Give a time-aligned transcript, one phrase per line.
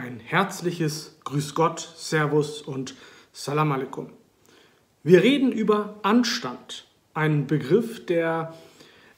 [0.00, 2.94] Ein herzliches Grüß Gott, Servus und
[3.32, 4.10] Salam Aleikum.
[5.02, 8.54] Wir reden über Anstand, ein Begriff, der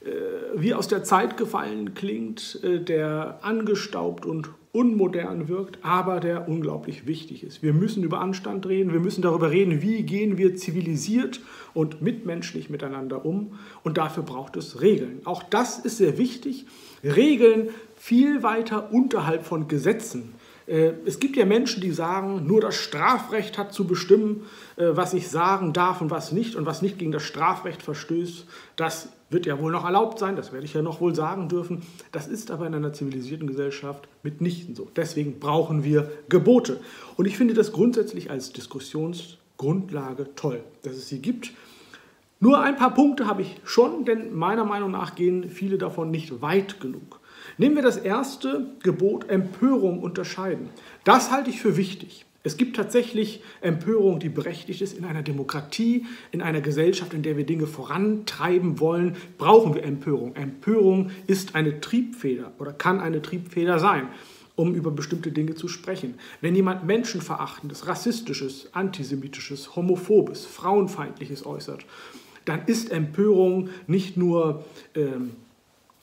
[0.03, 0.09] äh,
[0.55, 7.05] wie aus der Zeit gefallen klingt, äh, der angestaubt und unmodern wirkt, aber der unglaublich
[7.05, 7.61] wichtig ist.
[7.61, 11.41] Wir müssen über Anstand reden, wir müssen darüber reden, wie gehen wir zivilisiert
[11.75, 15.21] und mitmenschlich miteinander um und dafür braucht es Regeln.
[15.25, 16.65] Auch das ist sehr wichtig.
[17.03, 20.33] Regeln viel weiter unterhalb von Gesetzen.
[20.67, 24.45] Äh, es gibt ja Menschen, die sagen, nur das Strafrecht hat zu bestimmen,
[24.77, 28.45] äh, was ich sagen darf und was nicht und was nicht gegen das Strafrecht verstößt.
[28.75, 31.83] Das wird ja wohl noch erlaubt sein, das werde ich ja noch wohl sagen dürfen.
[32.11, 34.87] Das ist aber in einer zivilisierten Gesellschaft mitnichten so.
[34.95, 36.79] Deswegen brauchen wir Gebote.
[37.15, 41.51] Und ich finde das grundsätzlich als Diskussionsgrundlage toll, dass es sie gibt.
[42.43, 46.41] Nur ein paar Punkte habe ich schon, denn meiner Meinung nach gehen viele davon nicht
[46.41, 47.19] weit genug.
[47.59, 50.69] Nehmen wir das erste Gebot Empörung unterscheiden.
[51.03, 52.25] Das halte ich für wichtig.
[52.41, 54.97] Es gibt tatsächlich Empörung, die berechtigt ist.
[54.97, 60.35] In einer Demokratie, in einer Gesellschaft, in der wir Dinge vorantreiben wollen, brauchen wir Empörung.
[60.35, 64.07] Empörung ist eine Triebfeder oder kann eine Triebfeder sein,
[64.55, 66.15] um über bestimmte Dinge zu sprechen.
[66.41, 71.85] Wenn jemand Menschenverachtendes, Rassistisches, Antisemitisches, Homophobes, Frauenfeindliches äußert,
[72.51, 75.31] dann ist Empörung nicht nur ähm,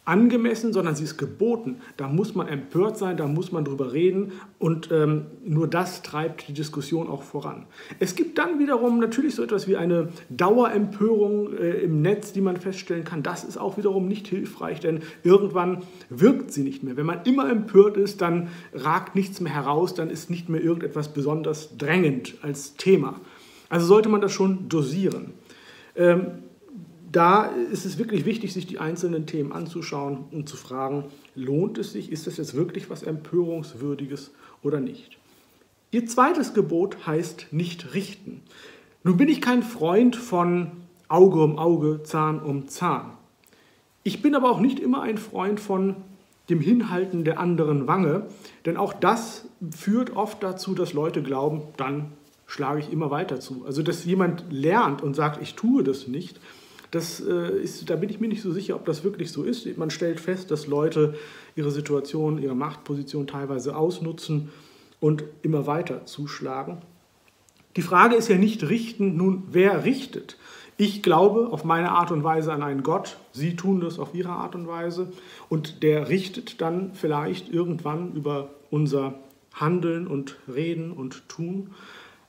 [0.07, 1.77] angemessen, sondern sie ist geboten.
[1.99, 6.49] Da muss man empört sein, da muss man drüber reden und ähm, nur das treibt
[6.49, 7.67] die Diskussion auch voran.
[8.01, 12.57] Es gibt dann wiederum natürlich so etwas wie eine Dauerempörung äh, im Netz, die man
[12.57, 13.23] feststellen kann.
[13.23, 16.97] Das ist auch wiederum nicht hilfreich, denn irgendwann wirkt sie nicht mehr.
[16.97, 21.13] Wenn man immer empört ist, dann ragt nichts mehr heraus, dann ist nicht mehr irgendetwas
[21.13, 23.21] besonders drängend als Thema.
[23.69, 25.35] Also sollte man das schon dosieren.
[25.99, 26.43] Ähm,
[27.11, 31.93] da ist es wirklich wichtig, sich die einzelnen Themen anzuschauen und zu fragen, lohnt es
[31.93, 34.31] sich, ist das jetzt wirklich was Empörungswürdiges
[34.63, 35.19] oder nicht.
[35.91, 38.43] Ihr zweites Gebot heißt nicht richten.
[39.05, 40.71] Nun bin ich kein Freund von
[41.09, 43.13] Auge um Auge, Zahn um Zahn.
[44.03, 45.97] Ich bin aber auch nicht immer ein Freund von
[46.51, 48.27] dem Hinhalten der anderen Wange,
[48.67, 52.13] denn auch das führt oft dazu, dass Leute glauben, dann
[52.49, 53.65] schlage ich immer weiter zu.
[53.65, 56.41] Also dass jemand lernt und sagt, ich tue das nicht,
[56.91, 59.77] das äh, ist, da bin ich mir nicht so sicher, ob das wirklich so ist.
[59.77, 61.15] Man stellt fest, dass Leute
[61.55, 64.49] ihre Situation, ihre Machtposition teilweise ausnutzen
[64.99, 66.79] und immer weiter zuschlagen.
[67.77, 70.39] Die Frage ist ja nicht richten, nun wer richtet?
[70.79, 74.31] Ich glaube auf meine Art und Weise an einen Gott, Sie tun das auf Ihre
[74.31, 75.13] Art und Weise
[75.49, 79.15] und der richtet dann vielleicht irgendwann über unser
[79.53, 81.71] Handeln und Reden und Tun.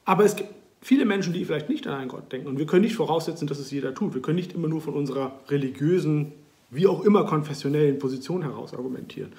[0.10, 0.50] Aber es gibt
[0.82, 2.48] viele Menschen, die vielleicht nicht an einen Gott denken.
[2.48, 4.16] Und wir können nicht voraussetzen, dass es jeder tut.
[4.16, 6.32] Wir können nicht immer nur von unserer religiösen,
[6.72, 9.32] wie auch immer konfessionellen Position heraus argumentieren.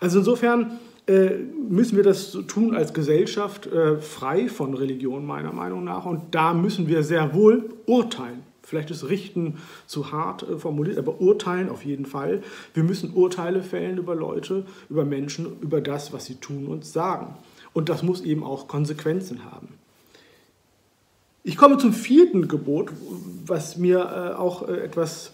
[0.00, 1.30] Also insofern äh,
[1.68, 6.06] müssen wir das tun als Gesellschaft äh, frei von Religion, meiner Meinung nach.
[6.06, 8.42] Und da müssen wir sehr wohl urteilen.
[8.64, 12.42] Vielleicht ist Richten zu hart äh, formuliert, aber urteilen auf jeden Fall.
[12.74, 17.36] Wir müssen Urteile fällen über Leute, über Menschen, über das, was sie tun und sagen.
[17.72, 19.68] Und das muss eben auch Konsequenzen haben.
[21.48, 22.90] Ich komme zum vierten Gebot,
[23.46, 25.32] was mir äh, auch äh, etwas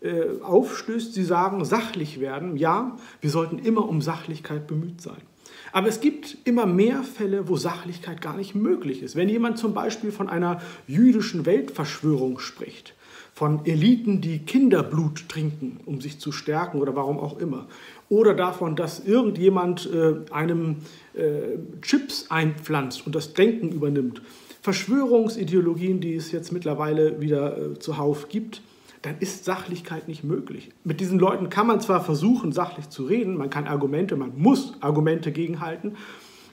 [0.00, 1.14] äh, aufstößt.
[1.14, 2.56] Sie sagen, sachlich werden.
[2.56, 5.22] Ja, wir sollten immer um Sachlichkeit bemüht sein.
[5.70, 9.14] Aber es gibt immer mehr Fälle, wo Sachlichkeit gar nicht möglich ist.
[9.14, 12.94] Wenn jemand zum Beispiel von einer jüdischen Weltverschwörung spricht,
[13.32, 17.68] von Eliten, die Kinderblut trinken, um sich zu stärken oder warum auch immer,
[18.08, 20.78] oder davon, dass irgendjemand äh, einem
[21.14, 24.22] äh, Chips einpflanzt und das Denken übernimmt,
[24.62, 28.62] Verschwörungsideologien, die es jetzt mittlerweile wieder äh, zuhauf gibt,
[29.02, 30.70] dann ist Sachlichkeit nicht möglich.
[30.84, 34.74] Mit diesen Leuten kann man zwar versuchen, sachlich zu reden, man kann Argumente, man muss
[34.80, 35.96] Argumente gegenhalten,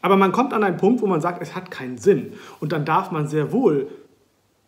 [0.01, 2.33] aber man kommt an einen Punkt, wo man sagt, es hat keinen Sinn.
[2.59, 3.87] Und dann darf man sehr wohl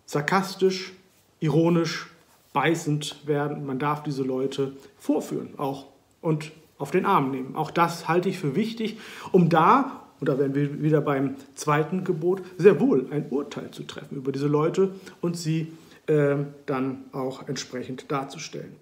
[0.05, 0.93] sarkastisch,
[1.39, 2.07] ironisch,
[2.53, 3.65] beißend werden.
[3.65, 5.85] Man darf diese Leute vorführen auch
[6.21, 7.55] und auf den Arm nehmen.
[7.55, 8.97] Auch das halte ich für wichtig,
[9.31, 13.83] um da und da werden wir wieder beim zweiten Gebot, sehr wohl ein Urteil zu
[13.83, 15.73] treffen über diese Leute und sie
[16.05, 16.35] äh,
[16.67, 18.75] dann auch entsprechend darzustellen.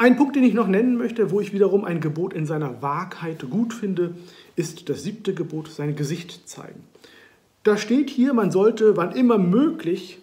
[0.00, 3.44] Ein Punkt, den ich noch nennen möchte, wo ich wiederum ein Gebot in seiner Wahrheit
[3.50, 4.14] gut finde,
[4.54, 6.84] ist das siebte Gebot, sein Gesicht zeigen.
[7.64, 10.20] Da steht hier, man sollte wann immer möglich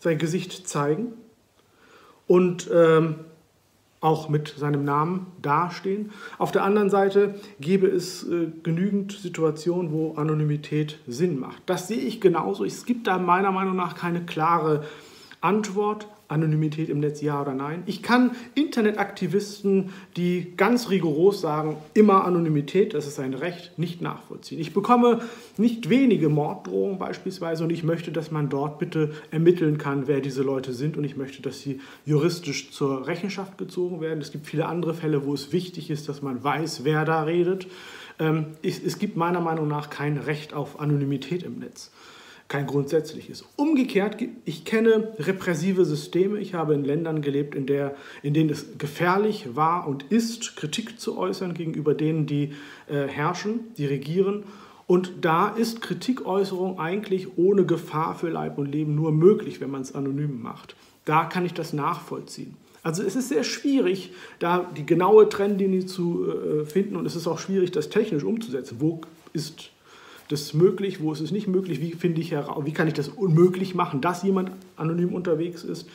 [0.00, 1.12] sein Gesicht zeigen
[2.26, 3.14] und ähm,
[4.04, 6.12] auch mit seinem Namen dastehen.
[6.36, 11.62] Auf der anderen Seite gäbe es äh, genügend Situationen, wo Anonymität Sinn macht.
[11.66, 12.64] Das sehe ich genauso.
[12.64, 14.84] Es gibt da meiner Meinung nach keine klare
[15.40, 17.82] Antwort, Anonymität im Netz, ja oder nein.
[17.86, 24.60] Ich kann Internetaktivisten, die ganz rigoros sagen, immer Anonymität, das ist ein Recht, nicht nachvollziehen.
[24.60, 25.20] Ich bekomme
[25.56, 30.42] nicht wenige Morddrohungen beispielsweise und ich möchte, dass man dort bitte ermitteln kann, wer diese
[30.42, 34.20] Leute sind und ich möchte, dass sie juristisch zur Rechenschaft gezogen werden.
[34.20, 37.66] Es gibt viele andere Fälle, wo es wichtig ist, dass man weiß, wer da redet.
[38.18, 41.90] Ähm, es gibt meiner Meinung nach kein Recht auf Anonymität im Netz
[42.54, 43.44] kein grundsätzliches.
[43.56, 46.38] Umgekehrt, ich kenne repressive Systeme.
[46.38, 51.00] Ich habe in Ländern gelebt, in, der, in denen es gefährlich war und ist, Kritik
[51.00, 52.52] zu äußern gegenüber denen, die
[52.86, 54.44] äh, herrschen, die regieren.
[54.86, 59.82] Und da ist Kritikäußerung eigentlich ohne Gefahr für Leib und Leben nur möglich, wenn man
[59.82, 60.76] es anonym macht.
[61.06, 62.54] Da kann ich das nachvollziehen.
[62.84, 67.26] Also es ist sehr schwierig, da die genaue Trennlinie zu äh, finden und es ist
[67.26, 68.76] auch schwierig, das technisch umzusetzen.
[68.78, 69.00] Wo
[69.32, 69.70] ist
[70.28, 73.08] das möglich, wo ist es nicht möglich, wie finde ich heraus, wie kann ich das
[73.08, 75.88] unmöglich machen, dass jemand anonym unterwegs ist.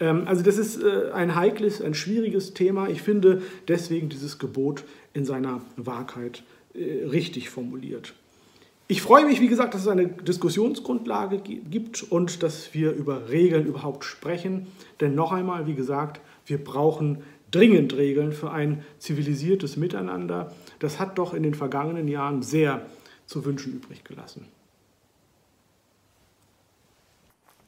[0.00, 2.88] Ähm, also das ist äh, ein heikles, ein schwieriges Thema.
[2.88, 4.84] Ich finde deswegen dieses Gebot
[5.14, 6.42] in seiner Wahrheit
[6.74, 8.14] äh, richtig formuliert.
[8.88, 13.64] Ich freue mich, wie gesagt, dass es eine Diskussionsgrundlage gibt und dass wir über Regeln
[13.64, 14.66] überhaupt sprechen.
[15.00, 20.52] Denn noch einmal, wie gesagt, wir brauchen dringend Regeln für ein zivilisiertes Miteinander.
[20.78, 22.84] Das hat doch in den vergangenen Jahren sehr
[23.32, 24.46] zu wünschen übrig gelassen.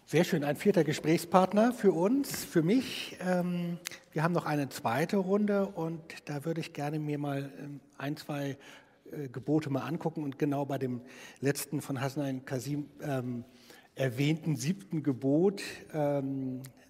[0.05, 3.16] Sehr schön, ein vierter Gesprächspartner für uns, für mich.
[3.20, 3.78] Ähm,
[4.12, 8.19] wir haben noch eine zweite Runde und da würde ich gerne mir mal ähm, ein,
[8.19, 8.58] zwei
[9.11, 11.00] äh, Gebote mal angucken und genau bei dem
[11.40, 13.44] letzten von Hasnain Kasim ähm,
[13.94, 15.62] erwähnten siebten Gebot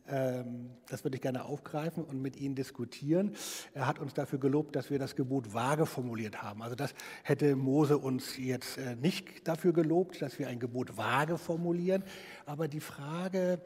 [0.07, 3.35] das würde ich gerne aufgreifen und mit Ihnen diskutieren.
[3.73, 6.63] Er hat uns dafür gelobt, dass wir das Gebot vage formuliert haben.
[6.63, 11.39] Also das hätte Mose uns jetzt äh, nicht dafür gelobt, dass wir ein Gebot vage
[11.39, 12.05] formulieren.
[12.45, 13.61] Aber die Frage,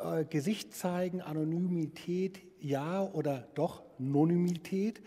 [0.00, 5.00] äh, Gesicht zeigen, Anonymität, ja oder doch Nonymität,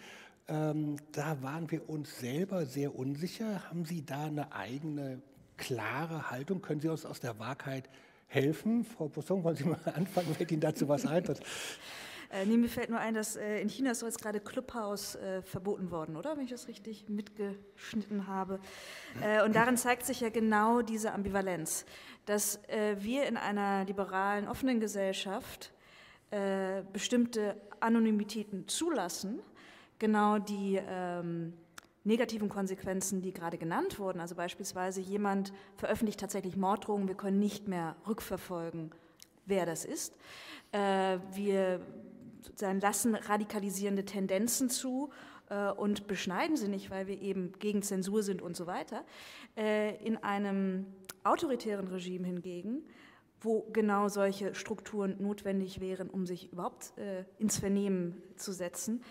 [0.47, 3.69] ähm, da waren wir uns selber sehr unsicher.
[3.69, 5.21] Haben Sie da eine eigene,
[5.57, 6.61] klare Haltung?
[6.61, 7.89] Können Sie uns aus der Wahrheit
[8.27, 8.83] helfen?
[8.85, 10.33] Frau Poisson, wollen Sie mal anfangen?
[10.35, 11.23] Fällt Ihnen dazu was ein?
[12.29, 15.41] Äh, nee, mir fällt nur ein, dass äh, in China ist jetzt gerade Clubhouse äh,
[15.41, 16.35] verboten worden, oder?
[16.35, 18.59] Wenn ich das richtig mitgeschnitten habe.
[19.21, 21.85] Äh, und darin zeigt sich ja genau diese Ambivalenz,
[22.25, 25.71] dass äh, wir in einer liberalen, offenen Gesellschaft
[26.31, 29.39] äh, bestimmte Anonymitäten zulassen,
[29.97, 31.53] genau die ähm,
[32.07, 37.67] negativen Konsequenzen, die gerade genannt wurden, also beispielsweise jemand veröffentlicht tatsächlich Morddrohungen, wir können nicht
[37.67, 38.91] mehr rückverfolgen,
[39.45, 40.17] wer das ist.
[40.71, 41.81] Äh, wir
[42.61, 45.09] lassen radikalisierende Tendenzen zu
[45.49, 49.03] äh, und beschneiden sie nicht, weil wir eben gegen Zensur sind und so weiter.
[49.57, 50.85] Äh, in einem
[51.23, 52.83] autoritären Regime hingegen,
[53.41, 56.93] wo genau solche Strukturen notwendig wären, um sich überhaupt
[57.37, 59.03] ins Vernehmen zu setzen,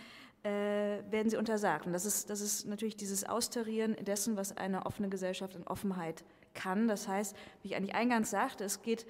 [0.46, 1.86] werden sie untersagt.
[1.86, 6.24] Und das ist, das ist natürlich dieses Austarieren dessen, was eine offene Gesellschaft in Offenheit
[6.54, 6.88] kann.
[6.88, 9.06] Das heißt, wie ich eigentlich eingangs sagte, es geht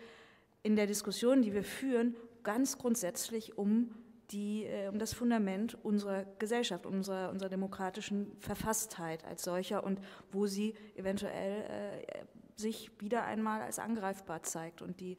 [0.62, 3.94] in der Diskussion, die wir führen, ganz grundsätzlich um,
[4.31, 10.00] die, äh, um das Fundament unserer Gesellschaft, unserer, unserer demokratischen Verfasstheit als solcher und
[10.33, 15.17] wo sie eventuell äh, sich wieder einmal als angreifbar zeigt und die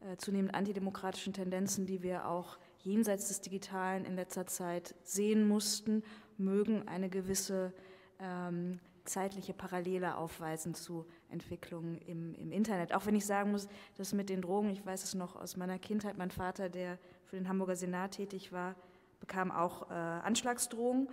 [0.00, 6.02] äh, zunehmend antidemokratischen Tendenzen, die wir auch jenseits des Digitalen in letzter Zeit sehen mussten,
[6.38, 7.72] mögen eine gewisse
[8.18, 12.94] ähm, zeitliche Parallele aufweisen zu Entwicklungen im, im, Internet.
[12.94, 15.78] Auch wenn ich sagen muss, dass mit den Drogen, ich weiß es noch aus meiner
[15.78, 18.74] Kindheit, mein Vater, der für den Hamburger Senat tätig war,
[19.20, 21.08] bekam auch äh, Anschlagsdrohungen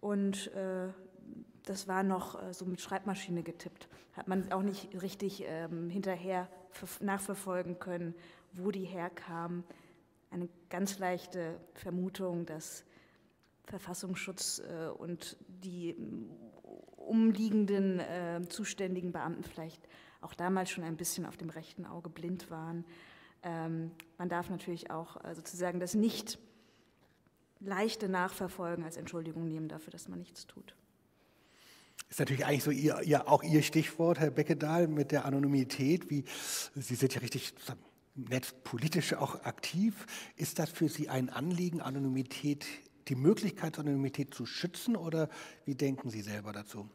[0.00, 0.88] und äh,
[1.64, 3.88] das war noch äh, so mit Schreibmaschine getippt.
[4.14, 6.48] Hat man auch nicht richtig ähm, hinterher
[7.00, 8.14] nachverfolgen können,
[8.52, 9.64] wo die herkamen
[10.30, 12.84] eine ganz leichte Vermutung, dass
[13.64, 15.96] Verfassungsschutz äh, und die
[16.96, 19.88] umliegenden äh, zuständigen Beamten vielleicht
[20.20, 22.84] auch damals schon ein bisschen auf dem rechten Auge blind waren.
[23.42, 26.38] Ähm, man darf natürlich auch äh, sozusagen das nicht
[27.60, 30.74] leichte Nachverfolgen als Entschuldigung nehmen dafür, dass man nichts tut.
[32.10, 36.08] Ist natürlich eigentlich so ihr, ihr, auch Ihr Stichwort, Herr Beckedahl, mit der Anonymität.
[36.08, 36.24] Wie,
[36.74, 37.52] Sie sind ja richtig
[38.18, 40.06] netzpolitisch auch aktiv.
[40.36, 42.66] Ist das für Sie ein Anliegen, Anonymität,
[43.08, 45.28] die Möglichkeit, Anonymität zu schützen oder
[45.64, 46.88] wie denken Sie selber dazu?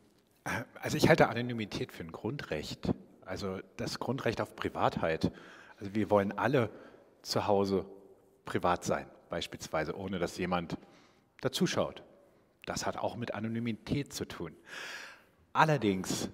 [0.81, 2.93] Also ich halte Anonymität für ein Grundrecht,
[3.25, 5.31] also das Grundrecht auf Privatheit.
[5.79, 6.69] Also wir wollen alle
[7.21, 7.85] zu Hause
[8.45, 10.77] privat sein, beispielsweise, ohne dass jemand
[11.39, 12.03] dazuschaut.
[12.65, 14.53] Das hat auch mit Anonymität zu tun.
[15.53, 16.29] Allerdings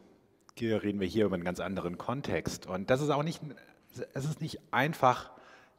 [0.59, 3.41] reden wir hier über einen ganz anderen Kontext und das ist auch nicht
[4.13, 5.31] es ist nicht einfach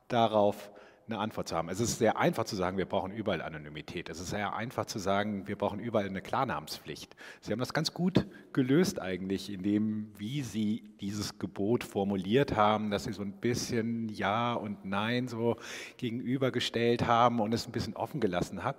[0.09, 0.71] darauf
[1.11, 1.69] eine Antwort zu haben.
[1.69, 4.09] Es ist sehr einfach zu sagen, wir brauchen überall Anonymität.
[4.09, 7.17] Es ist sehr einfach zu sagen, wir brauchen überall eine Klarnamenspflicht.
[7.41, 12.91] Sie haben das ganz gut gelöst eigentlich, in dem, wie Sie dieses Gebot formuliert haben,
[12.91, 15.57] dass Sie so ein bisschen Ja und Nein so
[15.97, 18.79] gegenübergestellt haben und es ein bisschen offen gelassen haben.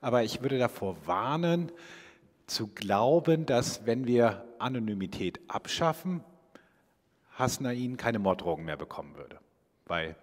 [0.00, 1.72] Aber ich würde davor warnen,
[2.46, 6.24] zu glauben, dass wenn wir Anonymität abschaffen,
[7.40, 9.40] Hasnain keine Morddrohungen mehr bekommen würde.
[9.86, 10.14] Weil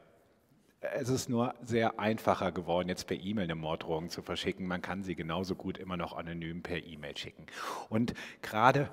[0.79, 4.67] es ist nur sehr einfacher geworden, jetzt per E-Mail eine Morddrohung zu verschicken.
[4.67, 7.47] Man kann sie genauso gut immer noch anonym per E-Mail schicken.
[7.89, 8.89] Und gerade,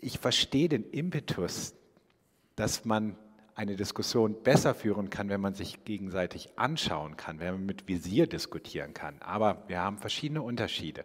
[0.00, 1.74] ich verstehe den Impetus,
[2.54, 3.16] dass man
[3.54, 8.26] eine Diskussion besser führen kann, wenn man sich gegenseitig anschauen kann, wenn man mit Visier
[8.26, 9.16] diskutieren kann.
[9.20, 11.04] Aber wir haben verschiedene Unterschiede.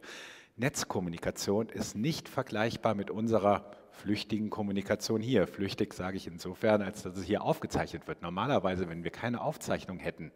[0.60, 5.48] Netzkommunikation ist nicht vergleichbar mit unserer flüchtigen Kommunikation hier.
[5.48, 8.22] Flüchtig sage ich insofern, als dass es hier aufgezeichnet wird.
[8.22, 10.34] Normalerweise, wenn wir keine Aufzeichnung hätten,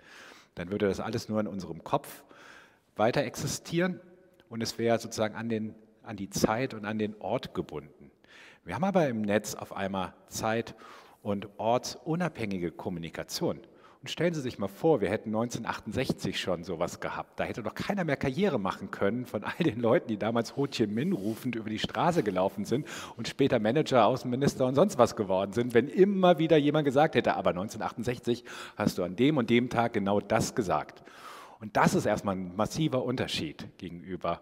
[0.56, 2.24] dann würde das alles nur in unserem Kopf
[2.96, 4.00] weiter existieren
[4.48, 8.10] und es wäre sozusagen an, den, an die Zeit und an den Ort gebunden.
[8.63, 10.74] Wir haben aber im Netz auf einmal Zeit-
[11.22, 13.60] und ortsunabhängige Kommunikation.
[14.04, 17.40] Und stellen Sie sich mal vor, wir hätten 1968 schon sowas gehabt.
[17.40, 20.68] Da hätte doch keiner mehr Karriere machen können von all den Leuten, die damals Ho
[20.68, 25.16] Chi Minh rufend über die Straße gelaufen sind und später Manager, Außenminister und sonst was
[25.16, 28.44] geworden sind, wenn immer wieder jemand gesagt hätte, aber 1968
[28.76, 31.02] hast du an dem und dem Tag genau das gesagt.
[31.62, 34.42] Und das ist erstmal ein massiver Unterschied gegenüber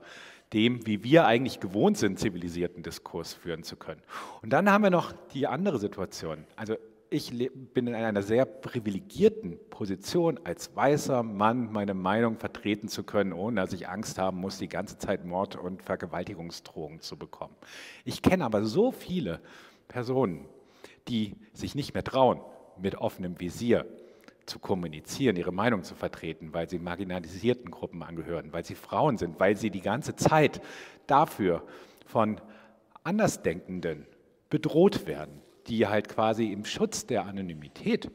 [0.53, 4.01] dem, wie wir eigentlich gewohnt sind, zivilisierten Diskurs führen zu können.
[4.41, 6.45] Und dann haben wir noch die andere Situation.
[6.55, 6.77] Also
[7.13, 13.33] ich bin in einer sehr privilegierten Position, als weißer Mann meine Meinung vertreten zu können,
[13.33, 17.53] ohne dass ich Angst haben muss, die ganze Zeit Mord- und Vergewaltigungsdrohungen zu bekommen.
[18.05, 19.41] Ich kenne aber so viele
[19.89, 20.45] Personen,
[21.09, 22.39] die sich nicht mehr trauen,
[22.81, 23.85] mit offenem Visier
[24.45, 29.37] zu kommunizieren, ihre Meinung zu vertreten, weil sie marginalisierten Gruppen angehören, weil sie Frauen sind,
[29.37, 30.61] weil sie die ganze Zeit
[31.07, 31.63] dafür
[32.05, 32.39] von
[33.03, 34.07] Andersdenkenden
[34.49, 38.11] bedroht werden die halt quasi im Schutz der Anonymität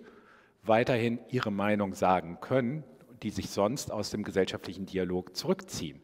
[0.62, 2.84] weiterhin ihre Meinung sagen können,
[3.22, 6.00] die sich sonst aus dem gesellschaftlichen Dialog zurückziehen.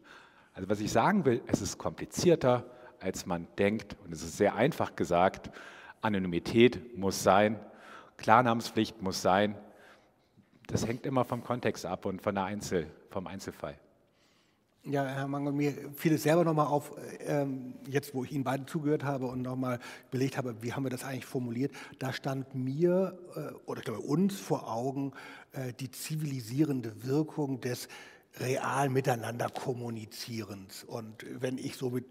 [0.53, 2.65] Also was ich sagen will, es ist komplizierter,
[2.99, 5.51] als man denkt und es ist sehr einfach gesagt,
[6.01, 7.59] Anonymität muss sein,
[8.17, 9.57] Klarnamenspflicht muss sein.
[10.67, 13.77] Das hängt immer vom Kontext ab und von der Einzel, vom Einzelfall.
[14.85, 16.91] Ja, Herr Mangel, mir fiel es selber nochmal auf,
[17.25, 19.79] ähm, jetzt wo ich Ihnen beiden zugehört habe und nochmal
[20.11, 24.01] belegt habe, wie haben wir das eigentlich formuliert, da stand mir äh, oder ich glaube
[24.01, 25.13] uns vor Augen
[25.53, 27.87] äh, die zivilisierende Wirkung des
[28.41, 30.83] real miteinander kommunizierens.
[30.83, 32.03] Und wenn ich so mit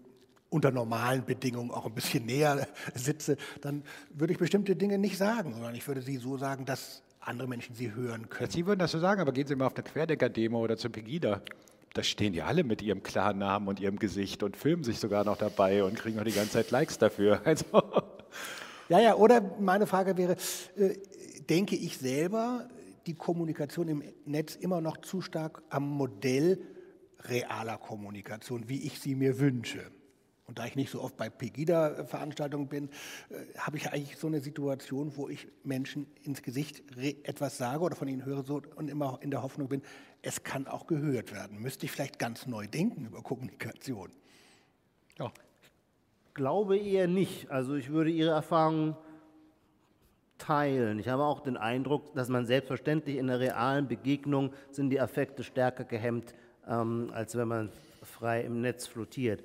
[0.49, 5.53] unter normalen Bedingungen auch ein bisschen näher sitze, dann würde ich bestimmte Dinge nicht sagen,
[5.53, 8.49] sondern ich würde sie so sagen, dass andere Menschen sie hören können.
[8.49, 11.43] Sie würden das so sagen, aber gehen Sie mal auf eine Querdecker-Demo oder zur Pegida
[11.93, 15.23] da stehen die alle mit ihrem klaren Namen und ihrem Gesicht und filmen sich sogar
[15.23, 17.41] noch dabei und kriegen noch die ganze Zeit Likes dafür.
[17.45, 17.65] Also.
[18.89, 20.35] Ja, ja, oder meine Frage wäre,
[20.75, 20.95] äh,
[21.49, 22.67] denke ich selber
[23.05, 26.59] die Kommunikation im Netz immer noch zu stark am Modell
[27.19, 29.91] realer Kommunikation, wie ich sie mir wünsche?
[30.45, 32.89] Und da ich nicht so oft bei Pegida-Veranstaltungen bin,
[33.29, 37.95] äh, habe ich eigentlich so eine Situation, wo ich Menschen ins Gesicht etwas sage oder
[37.95, 39.81] von ihnen höre so, und immer in der Hoffnung bin,
[40.21, 41.61] es kann auch gehört werden.
[41.61, 44.11] Müsste ich vielleicht ganz neu denken über Kommunikation?
[45.17, 45.31] Ja.
[46.27, 47.51] Ich glaube eher nicht.
[47.51, 48.97] Also ich würde Ihre Erfahrungen
[50.39, 50.99] teilen.
[50.99, 55.43] Ich habe auch den Eindruck, dass man selbstverständlich in der realen Begegnung sind die Affekte
[55.43, 56.33] stärker gehemmt,
[56.67, 57.69] ähm, als wenn man
[58.01, 59.43] frei im Netz flottiert.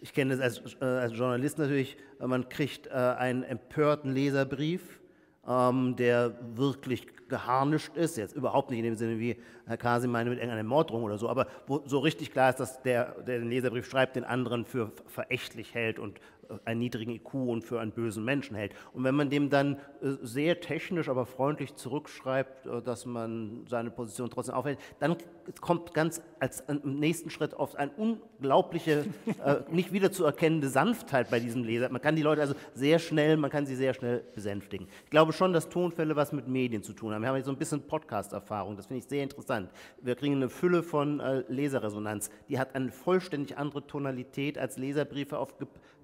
[0.00, 5.00] Ich kenne das als, äh, als Journalist natürlich, man kriegt äh, einen empörten Leserbrief,
[5.46, 10.30] ähm, der wirklich geharnischt ist, jetzt überhaupt nicht in dem Sinne, wie Herr Kasi meine,
[10.30, 13.48] mit irgendeiner Morddrohung oder so, aber wo so richtig klar ist, dass der, der den
[13.48, 16.20] Leserbrief schreibt, den anderen für verächtlich hält und
[16.64, 18.72] einen niedrigen IQ und für einen bösen Menschen hält.
[18.92, 23.90] Und wenn man dem dann äh, sehr technisch, aber freundlich zurückschreibt, äh, dass man seine
[23.90, 25.16] Position trotzdem aufhält, dann
[25.60, 29.06] kommt ganz als im nächsten Schritt oft eine unglaubliche,
[29.44, 31.88] äh, nicht wiederzuerkennende Sanftheit bei diesem Leser.
[31.90, 34.88] Man kann die Leute also sehr schnell, man kann sie sehr schnell besänftigen.
[35.04, 37.22] Ich glaube schon, dass Tonfälle was mit Medien zu tun haben.
[37.22, 39.70] Wir haben jetzt so ein bisschen Podcast-Erfahrung, das finde ich sehr interessant.
[40.00, 42.30] Wir kriegen eine Fülle von Leserresonanz.
[42.48, 45.56] Die hat eine vollständig andere Tonalität als Leserbriefe auf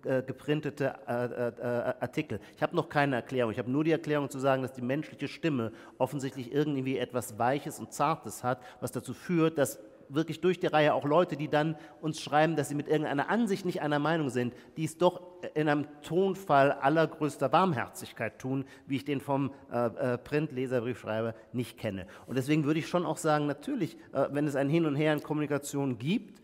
[0.07, 2.41] äh, geprintete äh, äh, Artikel.
[2.57, 3.53] Ich habe noch keine Erklärung.
[3.53, 7.79] Ich habe nur die Erklärung zu sagen, dass die menschliche Stimme offensichtlich irgendwie etwas Weiches
[7.79, 11.77] und Zartes hat, was dazu führt, dass wirklich durch die Reihe auch Leute, die dann
[12.01, 15.21] uns schreiben, dass sie mit irgendeiner Ansicht nicht einer Meinung sind, die es doch
[15.55, 22.07] in einem Tonfall allergrößter Warmherzigkeit tun, wie ich den vom äh, äh, Print-Leserbriefschreiber nicht kenne.
[22.27, 25.13] Und deswegen würde ich schon auch sagen, natürlich, äh, wenn es ein Hin und Her
[25.13, 26.41] in Kommunikation gibt,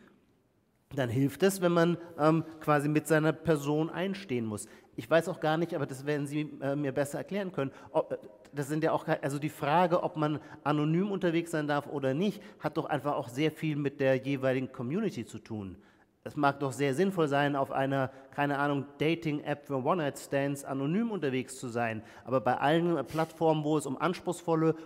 [0.99, 4.67] dann hilft es, wenn man ähm, quasi mit seiner Person einstehen muss.
[4.97, 7.73] Ich weiß auch gar nicht, aber das werden Sie äh, mir besser erklären können.
[7.93, 8.17] Ob, äh,
[8.55, 12.43] das sind ja auch, also die Frage, ob man anonym unterwegs sein darf oder nicht,
[12.59, 15.77] hat doch einfach auch sehr viel mit der jeweiligen Community zu tun.
[16.25, 21.59] Es mag doch sehr sinnvoll sein, auf einer, keine Ahnung, Dating-App für One-Night-Stands anonym unterwegs
[21.59, 22.03] zu sein.
[22.25, 24.77] Aber bei allen Plattformen, wo es um anspruchsvolle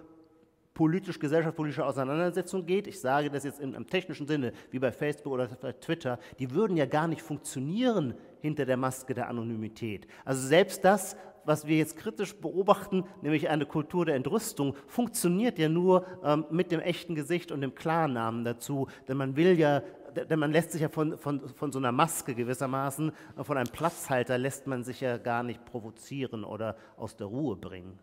[0.76, 5.72] politisch-gesellschaftspolitische Auseinandersetzung geht, ich sage das jetzt im technischen Sinne, wie bei Facebook oder bei
[5.72, 10.06] Twitter, die würden ja gar nicht funktionieren hinter der Maske der Anonymität.
[10.26, 11.16] Also selbst das,
[11.46, 16.70] was wir jetzt kritisch beobachten, nämlich eine Kultur der Entrüstung, funktioniert ja nur ähm, mit
[16.70, 19.82] dem echten Gesicht und dem Klarnamen dazu, denn man will ja
[20.14, 24.38] denn man lässt sich ja von, von, von so einer Maske gewissermaßen, von einem Platzhalter
[24.38, 27.98] lässt man sich ja gar nicht provozieren oder aus der Ruhe bringen.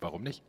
[0.00, 0.44] Warum nicht?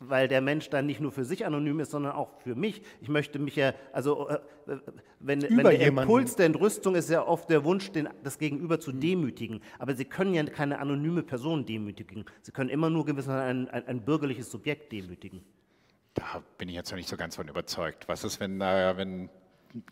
[0.00, 2.82] Weil der Mensch dann nicht nur für sich anonym ist, sondern auch für mich.
[3.00, 4.38] Ich möchte mich ja, also äh,
[5.20, 6.10] wenn, wenn der jemanden.
[6.10, 9.60] Impuls der Entrüstung ist ja oft der Wunsch, den, das Gegenüber zu demütigen.
[9.78, 12.24] Aber Sie können ja keine anonyme Person demütigen.
[12.42, 15.42] Sie können immer nur gewissermaßen ein, ein, ein bürgerliches Subjekt demütigen.
[16.14, 18.08] Da bin ich jetzt noch nicht so ganz von überzeugt.
[18.08, 19.30] Was ist, wenn, äh, wenn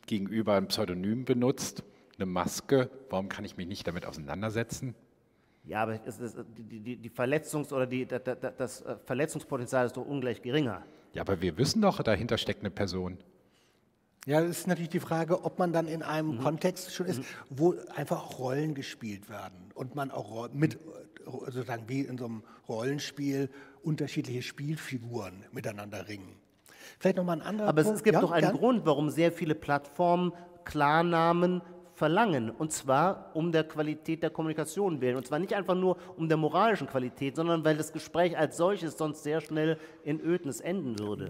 [0.06, 1.84] Gegenüber ein Pseudonym benutzt,
[2.16, 2.90] eine Maske?
[3.10, 4.94] Warum kann ich mich nicht damit auseinandersetzen?
[5.66, 6.20] Ja, aber ist,
[6.56, 8.23] die, die, die, Verletzungs- oder die, das,
[8.56, 10.82] das äh, Verletzungspotenzial ist doch ungleich geringer.
[11.12, 13.18] Ja, aber wir wissen doch, dahinter steckt eine Person.
[14.26, 16.38] Ja, das ist natürlich die Frage, ob man dann in einem mhm.
[16.38, 17.25] Kontext schon ist, mhm.
[17.50, 20.78] wo einfach auch Rollen gespielt werden und man auch mit,
[21.25, 23.50] sozusagen wie in so einem Rollenspiel,
[23.82, 26.37] unterschiedliche Spielfiguren miteinander ringen.
[26.99, 27.94] Vielleicht nochmal ein anderer Aber Punkt.
[27.94, 28.56] es, es gibt ja, doch einen gern?
[28.56, 30.32] Grund, warum sehr viele Plattformen
[30.64, 31.62] Klarnamen
[31.96, 32.50] verlangen.
[32.50, 35.16] Und zwar um der Qualität der Kommunikation willen.
[35.16, 38.98] Und zwar nicht einfach nur um der moralischen Qualität, sondern weil das Gespräch als solches
[38.98, 41.28] sonst sehr schnell in Ödnis enden würde.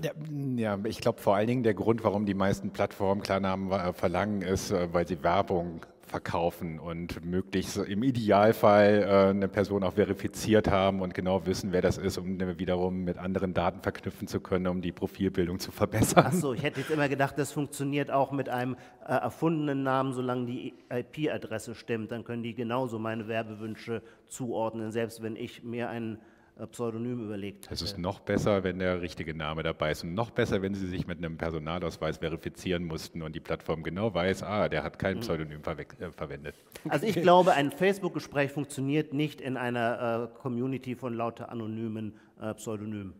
[0.57, 4.43] Ja, ich glaube vor allen Dingen der Grund, warum die meisten Plattformen Klarnamen äh, verlangen,
[4.43, 10.71] ist, äh, weil sie Werbung verkaufen und möglichst im Idealfall äh, eine Person auch verifiziert
[10.71, 14.67] haben und genau wissen, wer das ist, um wiederum mit anderen Daten verknüpfen zu können,
[14.69, 16.27] um die Profilbildung zu verbessern.
[16.27, 20.47] Achso, ich hätte jetzt immer gedacht, das funktioniert auch mit einem äh, erfundenen Namen, solange
[20.47, 22.13] die IP-Adresse stimmt.
[22.13, 26.19] Dann können die genauso meine Werbewünsche zuordnen, selbst wenn ich mir einen
[26.65, 27.69] Pseudonym überlegt.
[27.71, 30.87] Es ist noch besser, wenn der richtige Name dabei ist und noch besser, wenn Sie
[30.87, 35.17] sich mit einem Personalausweis verifizieren mussten und die Plattform genau weiß, ah, der hat kein
[35.17, 35.21] mhm.
[35.21, 36.55] Pseudonym äh, verwendet.
[36.89, 42.55] Also ich glaube, ein Facebook-Gespräch funktioniert nicht in einer äh, Community von lauter anonymen äh,
[42.55, 43.13] Pseudonymen.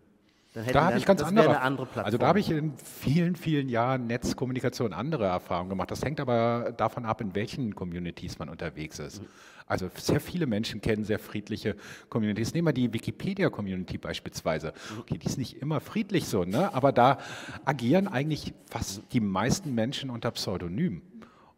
[0.73, 4.95] Da habe ich ganz andere, andere Also da habe ich in vielen, vielen Jahren Netzkommunikation
[4.95, 5.91] andere Erfahrungen gemacht.
[5.91, 9.21] Das hängt aber davon ab, in welchen Communities man unterwegs ist.
[9.21, 9.27] Mhm.
[9.67, 11.77] Also sehr viele Menschen kennen sehr friedliche
[12.09, 12.55] Communities.
[12.55, 14.73] Nehmen wir die Wikipedia-Community beispielsweise.
[14.99, 16.73] Okay, die ist nicht immer friedlich so, ne?
[16.73, 17.19] aber da
[17.65, 21.03] agieren eigentlich fast die meisten Menschen unter Pseudonym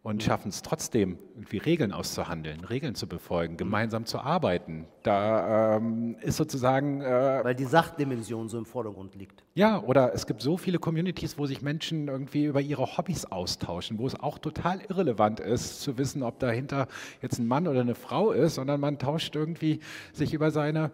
[0.09, 4.87] und schaffen es trotzdem, irgendwie Regeln auszuhandeln, Regeln zu befolgen, gemeinsam zu arbeiten.
[5.03, 7.03] Da ähm, ist sozusagen.
[7.03, 9.45] Äh, Weil die Sachdimension so im Vordergrund liegt.
[9.53, 13.99] Ja, oder es gibt so viele Communities, wo sich Menschen irgendwie über ihre Hobbys austauschen,
[13.99, 16.89] wo es auch total irrelevant ist, zu wissen, ob dahinter
[17.21, 19.81] jetzt ein Mann oder eine Frau ist, sondern man tauscht irgendwie
[20.15, 20.91] sich über seine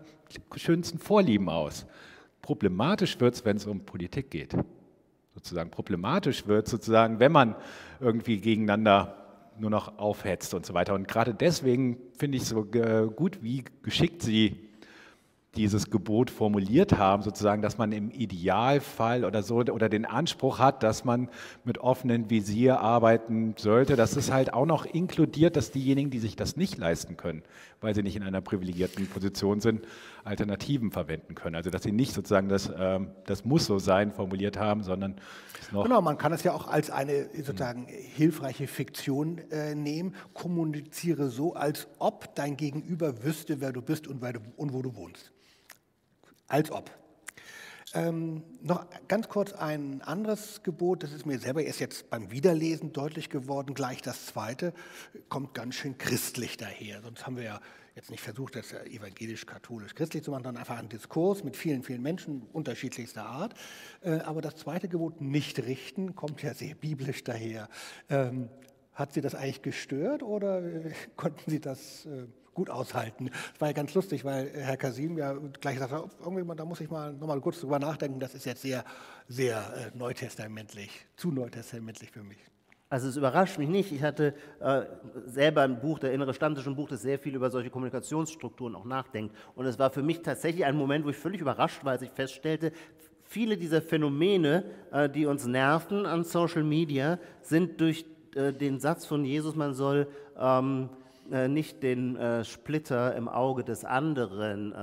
[0.56, 1.86] schönsten Vorlieben aus.
[2.42, 4.56] Problematisch wird es, wenn es um Politik geht
[5.34, 7.56] sozusagen problematisch wird, sozusagen, wenn man
[8.00, 9.16] irgendwie gegeneinander
[9.58, 10.94] nur noch aufhetzt und so weiter.
[10.94, 14.56] Und gerade deswegen finde ich so gut, wie geschickt Sie
[15.56, 20.82] dieses Gebot formuliert haben, sozusagen, dass man im Idealfall oder so oder den Anspruch hat,
[20.82, 21.28] dass man
[21.62, 23.94] mit offenem Visier arbeiten sollte.
[23.94, 27.44] Das ist halt auch noch inkludiert, dass diejenigen, die sich das nicht leisten können,
[27.84, 29.86] weil sie nicht in einer privilegierten Position sind,
[30.24, 31.54] Alternativen verwenden können.
[31.54, 35.16] Also dass sie nicht sozusagen das, ähm, das muss so sein formuliert haben, sondern
[35.70, 40.14] genau, man kann es ja auch als eine sozusagen hilfreiche Fiktion äh, nehmen.
[40.32, 44.96] Kommuniziere so, als ob dein Gegenüber wüsste, wer du bist und, du, und wo du
[44.96, 45.32] wohnst.
[46.48, 46.90] Als ob.
[47.94, 52.92] Ähm, noch ganz kurz ein anderes Gebot, das ist mir selber erst jetzt beim Wiederlesen
[52.92, 54.74] deutlich geworden, gleich das zweite,
[55.28, 57.02] kommt ganz schön christlich daher.
[57.02, 57.60] Sonst haben wir ja
[57.94, 62.42] jetzt nicht versucht, das evangelisch-katholisch-christlich zu machen, sondern einfach einen Diskurs mit vielen, vielen Menschen
[62.52, 63.54] unterschiedlichster Art.
[64.00, 67.68] Äh, aber das zweite Gebot, nicht richten, kommt ja sehr biblisch daher.
[68.10, 68.48] Ähm,
[68.92, 73.30] hat Sie das eigentlich gestört oder äh, konnten Sie das äh, gut aushalten.
[73.52, 76.90] Das war ja ganz lustig, weil Herr Kasim ja gleich sagte, irgendwie, da muss ich
[76.90, 78.84] mal nochmal kurz drüber nachdenken, das ist jetzt sehr,
[79.28, 82.38] sehr äh, neutestamentlich, zu neutestamentlich für mich.
[82.90, 83.90] Also es überrascht mich nicht.
[83.90, 84.82] Ich hatte äh,
[85.26, 88.84] selber ein Buch, der innere Stammtisch, ein Buch, das sehr viel über solche Kommunikationsstrukturen auch
[88.84, 89.34] nachdenkt.
[89.56, 92.10] Und es war für mich tatsächlich ein Moment, wo ich völlig überrascht war, als ich
[92.10, 92.70] feststellte,
[93.24, 98.04] viele dieser Phänomene, äh, die uns nerven an Social Media, sind durch
[98.36, 100.06] äh, den Satz von Jesus, man soll
[100.38, 100.88] ähm,
[101.30, 104.74] äh, nicht den äh, Splitter im Auge des anderen äh,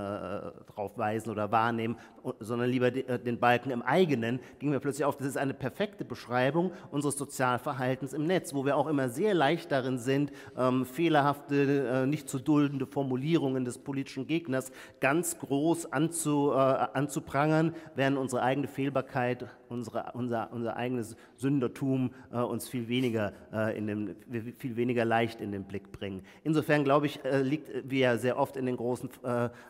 [0.73, 1.97] drauf weisen oder wahrnehmen,
[2.39, 6.05] sondern lieber äh, den Balken im eigenen, ging mir plötzlich auf, das ist eine perfekte
[6.05, 12.03] Beschreibung unseres Sozialverhaltens im Netz, wo wir auch immer sehr leicht darin sind, ähm, fehlerhafte,
[12.03, 18.41] äh, nicht zu duldende Formulierungen des politischen Gegners ganz groß anzu, äh, anzuprangern, während unsere
[18.41, 23.31] eigene Fehlbarkeit, unsere, unser, unser eigenes Sündertum uns viel weniger,
[23.75, 24.15] in dem,
[24.57, 26.23] viel weniger leicht in den Blick bringen.
[26.43, 29.09] Insofern glaube ich, äh, liegt wie ja sehr oft in den großen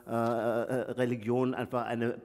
[0.08, 2.20] Religionen einfach eine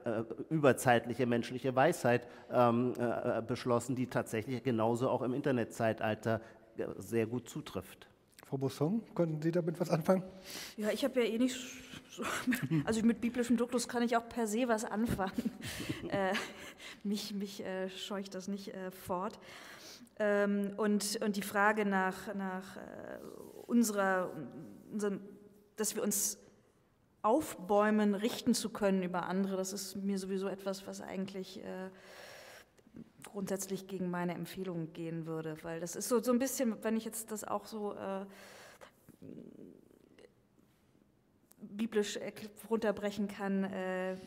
[0.49, 6.41] überzeitliche menschliche Weisheit ähm, äh, beschlossen, die tatsächlich genauso auch im Internetzeitalter
[6.97, 8.07] sehr gut zutrifft.
[8.47, 10.23] Frau Bousson, können Sie damit was anfangen?
[10.77, 11.57] Ja, ich habe ja eh nicht
[12.09, 12.23] so,
[12.85, 15.51] also mit biblischem Duktus kann ich auch per se was anfangen.
[16.09, 16.33] äh,
[17.03, 19.37] mich mich äh, scheucht das nicht äh, fort.
[20.17, 22.79] Ähm, und, und die Frage nach, nach äh,
[23.67, 24.31] unserer,
[24.91, 25.21] unseren,
[25.75, 26.39] dass wir uns
[27.21, 31.89] aufbäumen, richten zu können über andere, das ist mir sowieso etwas, was eigentlich äh,
[33.25, 37.05] grundsätzlich gegen meine Empfehlungen gehen würde, weil das ist so, so ein bisschen, wenn ich
[37.05, 38.25] jetzt das auch so äh,
[41.59, 42.17] biblisch
[42.69, 44.17] runterbrechen kann, äh,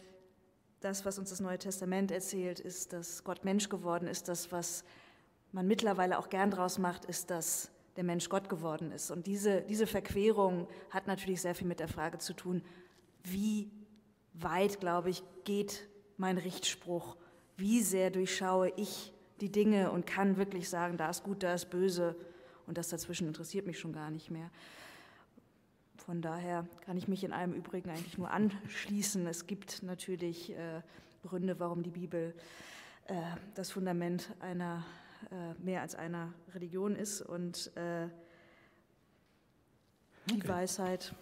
[0.81, 4.29] das, was uns das Neue Testament erzählt, ist, dass Gott Mensch geworden ist.
[4.29, 4.85] Das, was
[5.53, 9.11] man mittlerweile auch gern draus macht, ist, dass der Mensch Gott geworden ist.
[9.11, 12.63] Und diese, diese Verquerung hat natürlich sehr viel mit der Frage zu tun,
[13.25, 13.71] wie
[14.35, 17.17] weit, glaube ich, geht mein Richtspruch,
[17.57, 21.71] wie sehr durchschaue ich die Dinge und kann wirklich sagen, da ist gut, da ist
[21.71, 22.17] böse
[22.67, 24.51] und das dazwischen interessiert mich schon gar nicht mehr.
[25.97, 29.27] Von daher kann ich mich in allem Übrigen eigentlich nur anschließen.
[29.27, 30.83] Es gibt natürlich äh,
[31.23, 32.35] Gründe, warum die Bibel
[33.07, 33.15] äh,
[33.55, 34.85] das Fundament einer
[35.63, 38.09] mehr als einer Religion ist und äh,
[40.27, 40.49] die okay.
[40.49, 41.15] Weisheit,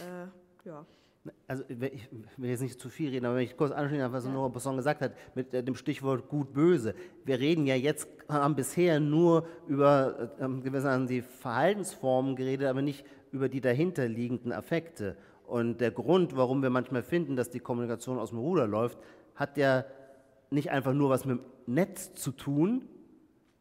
[0.00, 0.84] äh, ja.
[1.46, 4.30] Also ich will jetzt nicht zu viel reden, aber wenn ich kurz anschließe, was ja.
[4.30, 6.94] Nora Bosson gesagt hat, mit äh, dem Stichwort gut-böse.
[7.24, 10.62] Wir reden ja jetzt, haben bisher nur über ähm,
[11.06, 15.16] die Verhaltensformen geredet, aber nicht über die dahinterliegenden Affekte.
[15.46, 18.98] Und der Grund, warum wir manchmal finden, dass die Kommunikation aus dem Ruder läuft,
[19.34, 19.84] hat ja
[20.50, 22.88] nicht einfach nur was mit dem Netz zu tun,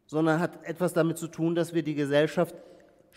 [0.07, 2.55] sondern hat etwas damit zu tun, dass wir die Gesellschaft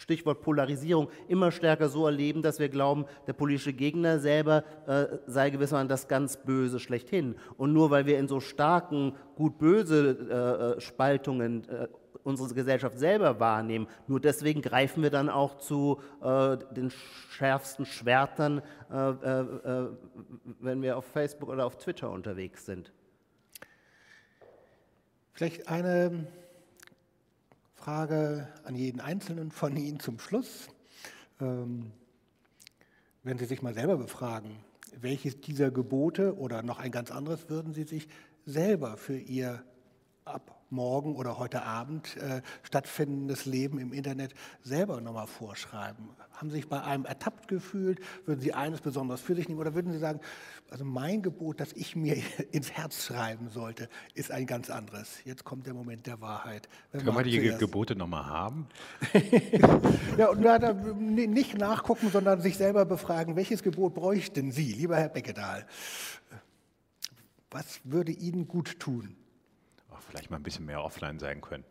[0.00, 5.50] Stichwort Polarisierung, immer stärker so erleben, dass wir glauben, der politische Gegner selber äh, sei
[5.50, 7.34] gewissermaßen das ganz Böse schlechthin.
[7.58, 11.88] Und nur weil wir in so starken Gut-Böse äh, äh, Spaltungen äh,
[12.22, 16.90] unsere Gesellschaft selber wahrnehmen, nur deswegen greifen wir dann auch zu äh, den
[17.30, 18.94] schärfsten Schwertern, äh,
[20.60, 22.92] wenn wir auf Facebook oder auf Twitter unterwegs sind.
[25.32, 26.26] Vielleicht eine
[27.80, 30.68] Frage an jeden Einzelnen von Ihnen zum Schluss.
[31.40, 31.92] Ähm,
[33.22, 34.56] wenn Sie sich mal selber befragen,
[35.00, 38.06] welches dieser Gebote oder noch ein ganz anderes würden Sie sich
[38.44, 39.64] selber für Ihr
[40.26, 46.10] ab morgen oder heute Abend äh, stattfindendes Leben im Internet selber nochmal vorschreiben?
[46.32, 48.00] Haben Sie sich bei einem ertappt gefühlt?
[48.24, 49.60] Würden Sie eines besonders für sich nehmen?
[49.60, 50.20] Oder würden Sie sagen,
[50.70, 52.16] also mein Gebot, das ich mir
[52.52, 55.18] ins Herz schreiben sollte, ist ein ganz anderes.
[55.24, 56.68] Jetzt kommt der Moment der Wahrheit.
[56.92, 57.58] Wenn Können wir die zuerst...
[57.58, 58.68] Gebote nochmal haben?
[60.16, 65.08] ja, und da, nicht nachgucken, sondern sich selber befragen, welches Gebot bräuchten Sie, lieber Herr
[65.08, 65.66] Beckedahl?
[67.50, 69.16] Was würde Ihnen gut tun?
[70.02, 71.64] Vielleicht mal ein bisschen mehr offline sein können.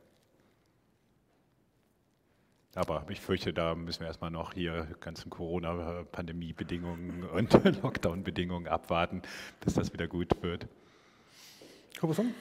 [2.76, 9.22] Aber ich fürchte, da müssen wir erstmal noch hier ganzen Corona-Pandemie-Bedingungen und Lockdown-Bedingungen abwarten,
[9.60, 10.68] bis das wieder gut wird.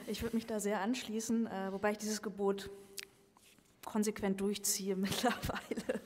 [0.07, 2.69] Ich würde mich da sehr anschließen, äh, wobei ich dieses Gebot
[3.83, 5.99] konsequent durchziehe mittlerweile.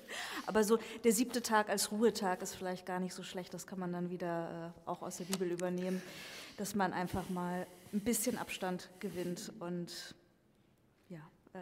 [0.46, 3.54] Aber so der siebte Tag als Ruhetag ist vielleicht gar nicht so schlecht.
[3.54, 6.02] Das kann man dann wieder äh, auch aus der Bibel übernehmen,
[6.58, 10.16] dass man einfach mal ein bisschen Abstand gewinnt und
[11.10, 11.20] ja,
[11.54, 11.60] äh,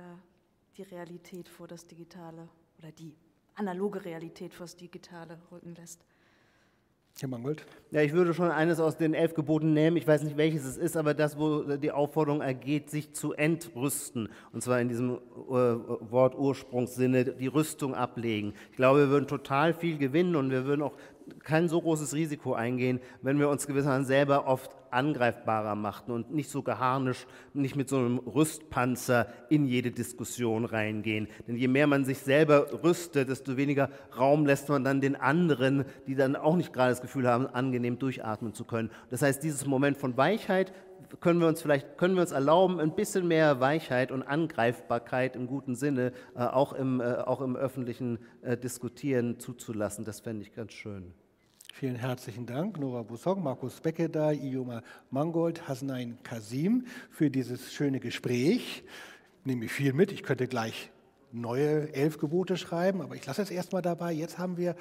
[0.77, 2.47] die Realität vor das Digitale
[2.79, 3.13] oder die
[3.55, 6.05] analoge Realität vor das Digitale rücken lässt.
[7.19, 7.65] Herr Mangold.
[7.91, 9.97] Ja, ich würde schon eines aus den elf Geboten nehmen.
[9.97, 14.29] Ich weiß nicht, welches es ist, aber das, wo die Aufforderung ergeht, sich zu entrüsten.
[14.53, 18.53] Und zwar in diesem äh, Wort Ursprungssinne, die Rüstung ablegen.
[18.71, 20.93] Ich glaube, wir würden total viel gewinnen und wir würden auch
[21.43, 26.49] kein so großes Risiko eingehen, wenn wir uns gewissermaßen selber oft angreifbarer machten und nicht
[26.49, 31.27] so geharnischt, nicht mit so einem Rüstpanzer in jede Diskussion reingehen.
[31.47, 35.85] Denn je mehr man sich selber rüstet, desto weniger Raum lässt man dann den anderen,
[36.07, 38.91] die dann auch nicht gerade das Gefühl haben, angenehm durchatmen zu können.
[39.09, 40.73] Das heißt, dieses Moment von Weichheit
[41.19, 45.47] können wir uns vielleicht können wir uns erlauben, ein bisschen mehr Weichheit und Angreifbarkeit im
[45.47, 50.05] guten Sinne äh, auch, im, äh, auch im öffentlichen äh, Diskutieren zuzulassen.
[50.05, 51.13] Das fände ich ganz schön.
[51.73, 58.83] Vielen herzlichen Dank, Nora Busong, Markus Beckeda, Ioma Mangold, Hasnain Kasim, für dieses schöne Gespräch.
[59.45, 60.11] Nehme ich viel mit.
[60.11, 60.91] Ich könnte gleich
[61.31, 64.11] neue elf Gebote schreiben, aber ich lasse es erstmal dabei.
[64.11, 64.75] Jetzt haben wir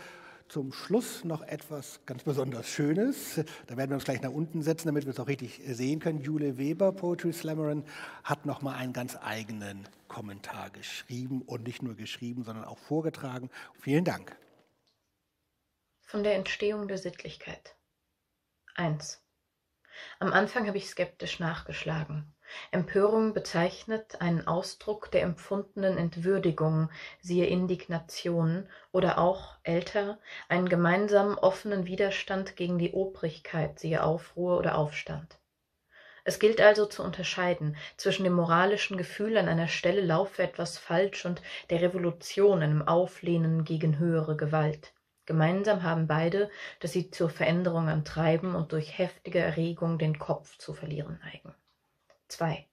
[0.48, 3.40] zum Schluss noch etwas ganz besonders Schönes.
[3.68, 6.20] Da werden wir uns gleich nach unten setzen, damit wir es auch richtig sehen können.
[6.20, 7.84] Jule Weber, Poetry Slammerin,
[8.24, 13.48] hat noch mal einen ganz eigenen Kommentar geschrieben und nicht nur geschrieben, sondern auch vorgetragen.
[13.80, 14.36] Vielen Dank.
[16.10, 17.76] Von der Entstehung der Sittlichkeit.
[18.74, 19.22] 1.
[20.18, 22.34] Am Anfang habe ich skeptisch nachgeschlagen.
[22.72, 30.18] Empörung bezeichnet einen Ausdruck der empfundenen Entwürdigung, siehe Indignation, oder auch, älter,
[30.48, 35.38] einen gemeinsamen offenen Widerstand gegen die Obrigkeit, siehe Aufruhr oder Aufstand.
[36.24, 41.24] Es gilt also zu unterscheiden zwischen dem moralischen Gefühl, an einer Stelle laufe etwas falsch,
[41.24, 44.92] und der Revolution, einem Auflehnen gegen höhere Gewalt.
[45.30, 50.74] Gemeinsam haben beide, dass sie zur Veränderung antreiben und durch heftige Erregung den Kopf zu
[50.74, 51.54] verlieren neigen.
[52.26, 52.66] 2.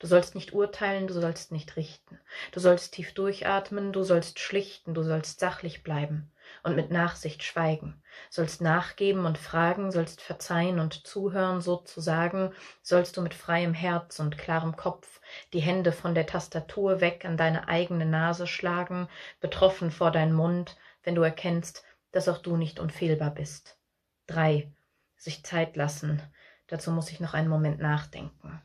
[0.00, 2.18] Du sollst nicht urteilen, du sollst nicht richten.
[2.50, 6.32] Du sollst tief durchatmen, du sollst schlichten, du sollst sachlich bleiben
[6.64, 13.22] und mit Nachsicht schweigen, sollst nachgeben und fragen, sollst verzeihen und zuhören, sozusagen, sollst du
[13.22, 15.20] mit freiem Herz und klarem Kopf
[15.52, 20.76] die Hände von der Tastatur weg an deine eigene Nase schlagen, betroffen vor dein Mund,
[21.02, 23.78] wenn du erkennst, dass auch du nicht unfehlbar bist.
[24.26, 24.72] 3.
[25.16, 26.22] Sich Zeit lassen,
[26.66, 28.62] dazu muss ich noch einen Moment nachdenken.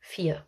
[0.00, 0.46] 4.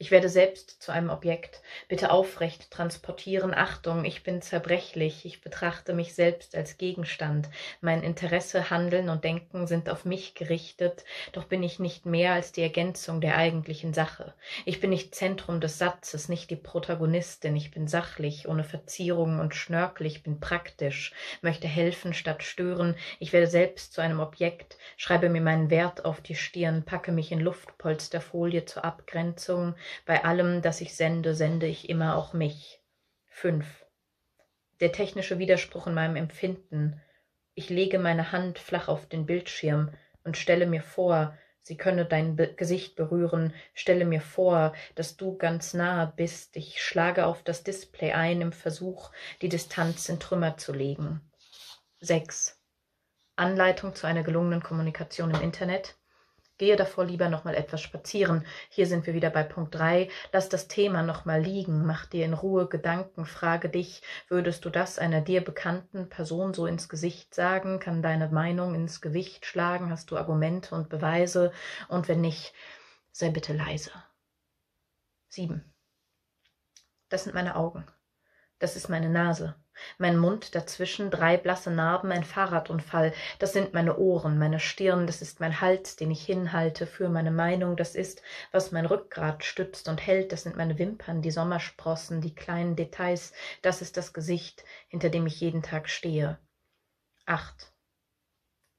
[0.00, 1.60] Ich werde selbst zu einem Objekt.
[1.88, 3.52] Bitte aufrecht transportieren.
[3.52, 5.24] Achtung, ich bin zerbrechlich.
[5.24, 7.48] Ich betrachte mich selbst als Gegenstand.
[7.80, 12.52] Mein Interesse, Handeln und Denken sind auf mich gerichtet, doch bin ich nicht mehr als
[12.52, 14.34] die Ergänzung der eigentlichen Sache.
[14.64, 17.56] Ich bin nicht Zentrum des Satzes, nicht die Protagonistin.
[17.56, 20.06] Ich bin sachlich, ohne Verzierungen und Schnörkel.
[20.06, 22.94] Ich bin praktisch, möchte helfen statt stören.
[23.18, 27.32] Ich werde selbst zu einem Objekt, schreibe mir meinen Wert auf die Stirn, packe mich
[27.32, 29.74] in Luftpolsterfolie zur Abgrenzung,
[30.06, 32.80] bei allem, das ich sende, sende ich immer auch mich.
[33.28, 33.66] 5.
[34.80, 37.00] Der technische Widerspruch in meinem Empfinden.
[37.54, 39.92] Ich lege meine Hand flach auf den Bildschirm
[40.24, 45.36] und stelle mir vor, sie könne dein Be Gesicht berühren, stelle mir vor, dass du
[45.36, 49.10] ganz nahe bist, ich schlage auf das Display ein im Versuch,
[49.42, 51.20] die Distanz in Trümmer zu legen.
[52.00, 52.60] 6.
[53.36, 55.96] Anleitung zu einer gelungenen Kommunikation im Internet.
[56.58, 58.44] Gehe davor lieber noch mal etwas spazieren.
[58.68, 60.08] Hier sind wir wieder bei Punkt 3.
[60.32, 61.86] Lass das Thema noch mal liegen.
[61.86, 63.24] Mach dir in Ruhe Gedanken.
[63.26, 67.78] Frage dich, würdest du das einer dir bekannten Person so ins Gesicht sagen?
[67.78, 69.90] Kann deine Meinung ins Gewicht schlagen?
[69.90, 71.52] Hast du Argumente und Beweise?
[71.86, 72.52] Und wenn nicht,
[73.12, 73.92] sei bitte leise.
[75.28, 75.64] 7.
[77.08, 77.86] Das sind meine Augen.
[78.58, 79.54] Das ist meine Nase.
[79.98, 83.12] Mein Mund dazwischen, drei blasse Narben, ein Fahrradunfall.
[83.38, 87.30] Das sind meine Ohren, meine Stirn, das ist mein Hals, den ich hinhalte für meine
[87.30, 92.20] Meinung, das ist, was mein Rückgrat stützt und hält, das sind meine Wimpern, die Sommersprossen,
[92.20, 96.38] die kleinen Details, das ist das Gesicht, hinter dem ich jeden Tag stehe.
[97.26, 97.72] Acht.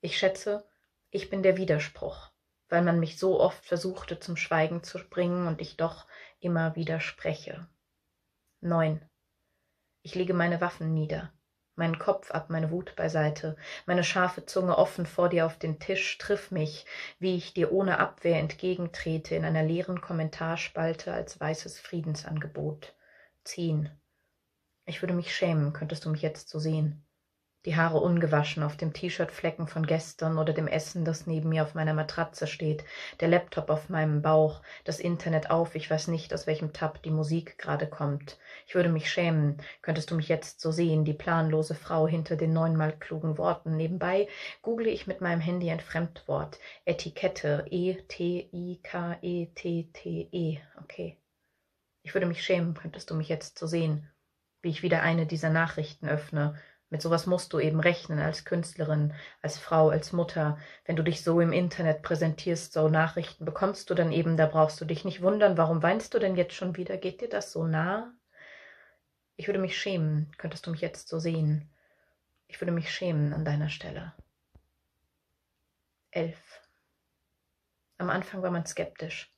[0.01, 0.67] Ich schätze,
[1.12, 2.31] ich bin der Widerspruch,
[2.69, 6.05] weil man mich so oft versuchte zum Schweigen zu bringen und ich doch
[6.39, 7.67] immer wieder spreche.
[8.62, 9.09] Neun.
[10.01, 11.33] Ich lege meine Waffen nieder,
[11.75, 16.17] meinen Kopf ab, meine Wut beiseite, meine scharfe Zunge offen vor dir auf den Tisch,
[16.17, 16.85] triff mich,
[17.19, 22.95] wie ich dir ohne Abwehr entgegentrete in einer leeren Kommentarspalte als weißes Friedensangebot.
[23.43, 23.89] Ziehen.
[24.85, 27.05] Ich würde mich schämen, könntest du mich jetzt so sehen
[27.65, 31.63] die Haare ungewaschen, auf dem T-Shirt Flecken von gestern oder dem Essen, das neben mir
[31.63, 32.86] auf meiner Matratze steht,
[33.19, 37.12] der Laptop auf meinem Bauch, das Internet auf, ich weiß nicht, aus welchem Tab die
[37.12, 38.38] Musik gerade kommt.
[38.65, 42.54] Ich würde mich schämen, könntest du mich jetzt so sehen, die planlose Frau hinter den
[42.54, 43.76] neunmal klugen Worten.
[43.76, 44.30] Nebenbei
[44.62, 48.50] google ich mit meinem Handy ein Fremdwort, Etikette, E-T-I-K-E-T-T-E,
[50.32, 50.60] -E.
[50.82, 51.17] okay.
[52.04, 54.10] Ich würde mich schämen, könntest du mich jetzt so sehen,
[54.62, 56.56] wie ich wieder eine dieser Nachrichten öffne,
[56.91, 60.58] Mit sowas musst du eben rechnen als Künstlerin, als Frau, als Mutter.
[60.86, 64.82] Wenn du dich so im Internet präsentierst, so Nachrichten bekommst du dann eben, da brauchst
[64.82, 66.97] du dich nicht wundern, warum weinst du denn jetzt schon wieder?
[66.97, 68.12] Geht dir das so nah?
[69.36, 71.69] Ich würde mich schämen, könntest du mich jetzt so sehen.
[72.47, 74.13] Ich würde mich schämen an deiner Stelle.
[76.10, 76.39] Elf.
[77.99, 79.32] Am Anfang war man skeptisch.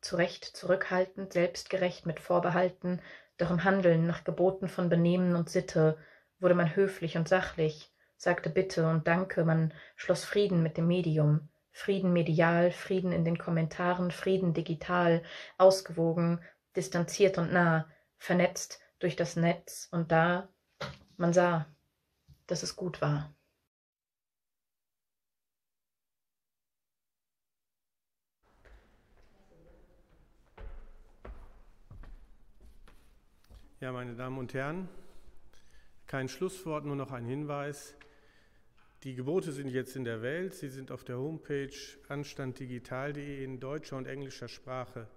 [0.00, 3.02] Zu Recht zurückhaltend, selbstgerecht mit Vorbehalten,
[3.38, 5.98] doch im Handeln nach Geboten von Benehmen und Sitte
[6.42, 11.48] wurde man höflich und sachlich, sagte Bitte und Danke, man schloss Frieden mit dem Medium,
[11.70, 15.22] Frieden medial, Frieden in den Kommentaren, Frieden digital,
[15.56, 16.40] ausgewogen,
[16.76, 20.48] distanziert und nah, vernetzt durch das Netz und da,
[21.16, 21.66] man sah,
[22.46, 23.34] dass es gut war.
[33.80, 34.88] Ja, meine Damen und Herren,
[36.12, 37.94] kein Schlusswort, nur noch ein Hinweis.
[39.02, 40.52] Die Gebote sind jetzt in der Welt.
[40.52, 41.72] Sie sind auf der Homepage
[42.06, 45.08] anstanddigital.de in deutscher und englischer Sprache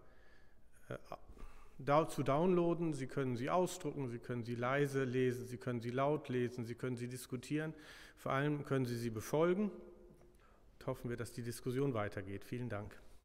[0.88, 2.94] äh, zu downloaden.
[2.94, 6.76] Sie können sie ausdrucken, Sie können sie leise lesen, Sie können sie laut lesen, Sie
[6.76, 7.74] können sie diskutieren.
[8.16, 9.72] Vor allem können Sie sie befolgen.
[10.80, 12.46] Und hoffen wir, dass die Diskussion weitergeht.
[12.46, 12.96] Vielen Dank.